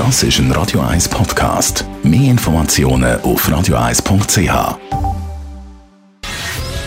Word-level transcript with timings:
Das 0.00 0.22
ist 0.22 0.38
ein 0.38 0.50
Radio 0.52 0.80
1 0.80 1.10
Podcast. 1.10 1.84
Mehr 2.02 2.30
Informationen 2.30 3.20
auf 3.20 3.46
radio1.ch. 3.46 4.78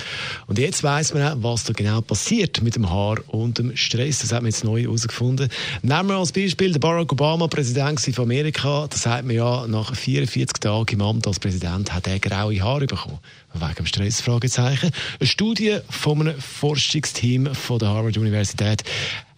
Und 0.47 0.59
jetzt 0.59 0.83
weiß 0.83 1.15
man 1.15 1.23
auch, 1.23 1.37
was 1.39 1.65
da 1.65 1.73
genau 1.73 2.01
passiert 2.01 2.63
mit 2.63 2.77
dem 2.77 2.91
Haar 2.91 3.19
und 3.29 3.59
dem 3.59 3.77
Stress. 3.77 4.21
Das 4.21 4.33
hat 4.33 4.43
man 4.43 4.51
jetzt 4.51 4.65
neu 4.65 4.83
herausgefunden. 4.83 5.49
Nehmen 5.83 6.09
wir 6.09 6.17
als 6.17 6.33
Beispiel 6.33 6.73
den 6.73 6.81
Barack 6.81 7.13
Obama, 7.13 7.47
Präsident 7.47 8.01
von 8.01 8.25
Amerika. 8.25 8.87
Da 8.89 8.97
sagt 8.97 9.27
man 9.27 9.37
ja, 9.37 9.67
nach 9.67 9.95
44 9.95 10.61
Tagen 10.61 10.95
im 10.95 11.03
Amt 11.03 11.27
als 11.27 11.41
Präsident 11.41 11.93
hat 11.93 12.07
er 12.07 12.19
graue 12.19 12.61
Haare 12.61 12.87
bekommen. 12.87 13.19
Wegen 13.55 13.87
Stress, 13.87 14.21
Fragezeichen. 14.21 14.91
Eine 15.19 15.27
Studie 15.27 15.79
von 15.89 16.21
einem 16.21 16.41
Forschungsteam 16.41 17.55
von 17.55 17.79
der 17.79 17.89
Harvard 17.89 18.17
Universität 18.19 18.85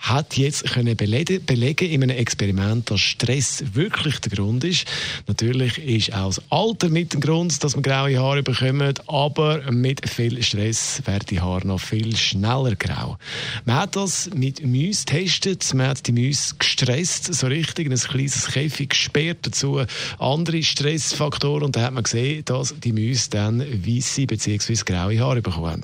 hat 0.01 0.39
jetzt 0.39 0.65
können 0.65 0.97
belegen, 0.97 1.45
belegen 1.45 1.89
in 1.89 2.03
einem 2.03 2.17
Experiment, 2.17 2.91
dass 2.91 3.01
Stress 3.01 3.63
wirklich 3.75 4.19
der 4.21 4.33
Grund 4.33 4.65
ist. 4.65 4.87
Natürlich 5.27 5.77
ist 5.79 6.15
auch 6.15 6.35
das 6.35 6.43
Alter 6.51 6.89
mit 6.89 7.13
dem 7.13 7.21
Grund, 7.21 7.63
dass 7.63 7.77
man 7.77 7.83
graue 7.83 8.19
Haare 8.19 8.43
bekommt, 8.43 9.09
aber 9.09 9.71
mit 9.71 10.09
viel 10.09 10.43
Stress 10.43 11.03
werden 11.05 11.27
die 11.29 11.41
Haare 11.41 11.67
noch 11.67 11.81
viel 11.81 12.17
schneller 12.17 12.77
grau. 12.77 13.19
Man 13.67 13.77
hat 13.77 13.95
das 13.95 14.31
mit 14.35 14.65
Mäusen 14.65 15.05
getestet, 15.05 15.73
man 15.75 15.89
hat 15.89 16.07
die 16.07 16.13
Mäuse 16.13 16.55
gestresst, 16.59 17.35
so 17.35 17.47
richtig 17.47 17.87
in 17.87 17.93
ein 17.93 17.99
kleines 17.99 18.47
Käfig 18.47 18.91
gesperrt, 18.91 19.39
dazu 19.43 19.83
andere 20.19 20.63
Stressfaktoren 20.63 21.65
und 21.65 21.77
da 21.77 21.83
hat 21.83 21.93
man 21.93 22.05
gesehen, 22.05 22.45
dass 22.47 22.75
die 22.83 22.93
Mäuse 22.93 23.29
dann 23.31 23.61
weiße 23.61 24.27
bzw. 24.27 24.75
graue 24.85 25.21
Haare 25.21 25.43
bekommen. 25.43 25.83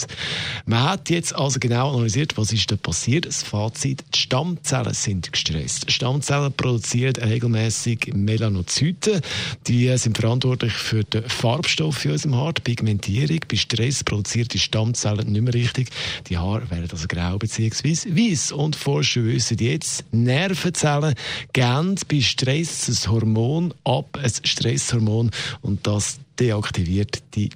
Man 0.65 0.83
hat 0.85 1.11
jetzt 1.11 1.35
also 1.35 1.61
genau 1.61 1.93
analysiert, 1.93 2.37
was 2.39 2.53
ist 2.53 2.71
da 2.71 2.77
passiert. 2.77 3.27
Das 3.27 3.43
Fazit 3.43 4.06
die 4.15 4.19
Stammzellen 4.19 4.95
sind 4.95 5.33
gestresst. 5.33 5.91
Stammzellen 5.91 6.53
produzieren 6.53 7.17
regelmäßig 7.17 8.13
Melanozyten. 8.15 9.21
Die 9.67 9.97
sind 9.99 10.19
verantwortlich 10.19 10.73
für 10.73 11.05
den 11.05 11.29
Farbstoff 11.29 12.05
in 12.05 12.13
unserem 12.13 12.37
Haar, 12.37 12.53
die 12.53 12.63
Pigmentierung. 12.63 13.41
Bei 13.49 13.57
Stress 13.57 14.05
produziert 14.05 14.55
die 14.55 14.59
Stammzellen 14.59 15.33
nicht 15.33 15.43
mehr 15.43 15.55
richtig. 15.55 15.91
Die 16.29 16.39
Haare 16.39 16.71
werden 16.71 16.89
also 16.91 17.09
grau 17.09 17.39
bzw. 17.39 17.89
weiß. 18.15 18.53
Und 18.53 18.77
Forscher 18.77 19.25
wissen 19.25 19.59
jetzt, 19.59 20.05
Nervenzellen 20.13 21.15
geben 21.53 21.97
bei 22.09 22.21
Stress 22.21 22.89
ein 22.89 23.11
Hormon 23.11 23.75
ab, 23.85 24.19
ein 24.23 24.33
Stresshormon, 24.45 25.31
und 25.63 25.87
das 25.87 26.19
deaktiviert 26.39 27.23
die 27.35 27.51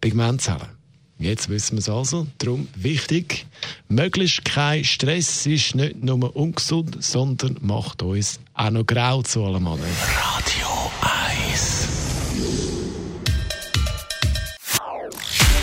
Pigmentzellen. 0.00 0.75
Jetzt 1.18 1.48
wissen 1.48 1.76
wir 1.76 1.78
es 1.80 1.88
also. 1.88 2.26
Darum 2.38 2.68
wichtig, 2.74 3.46
möglichst 3.88 4.44
kein 4.44 4.84
Stress 4.84 5.46
ist 5.46 5.74
nicht 5.74 6.02
nur 6.04 6.36
ungesund, 6.36 7.02
sondern 7.02 7.56
macht 7.62 8.02
uns 8.02 8.38
auch 8.54 8.70
noch 8.70 8.84
grau 8.84 9.22
zu 9.22 9.44
allem 9.44 9.66
anderen. 9.66 9.90
Radio 10.14 10.90
1 11.00 11.88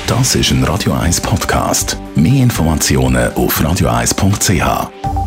Das 0.07 0.35
ist 0.35 0.51
ein 0.51 0.63
Radio 0.63 0.93
1 0.93 1.21
Podcast. 1.21 1.97
Mehr 2.15 2.43
Informationen 2.43 3.33
auf 3.33 3.59
radio1.ch. 3.61 5.22